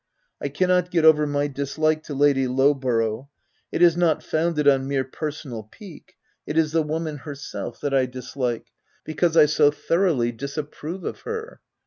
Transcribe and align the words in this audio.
1 0.39 0.49
cannot 0.53 0.89
get 0.89 1.05
over 1.05 1.27
my 1.27 1.45
dislike 1.45 2.01
to 2.01 2.15
Lady 2.15 2.47
Low 2.47 2.73
borough. 2.73 3.29
It 3.71 3.83
is 3.83 3.95
not 3.95 4.23
founded 4.23 4.67
on 4.67 4.87
mere 4.87 5.03
personal 5.03 5.61
pique; 5.71 6.15
it 6.47 6.57
is 6.57 6.71
the 6.71 6.81
woman 6.81 7.17
herself 7.17 7.79
that 7.81 7.93
I 7.93 8.07
dislike, 8.07 8.71
OF 8.71 8.73
WILDFELL 8.73 8.73
HALL. 8.73 9.29
21? 9.29 9.29
because 9.29 9.37
I 9.37 9.45
so 9.45 9.69
thoroughly 9.69 10.31
disapprove 10.31 11.03
of 11.03 11.19
her. 11.21 11.61